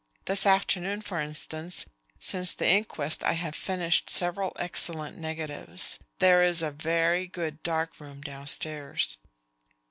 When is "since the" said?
2.19-2.67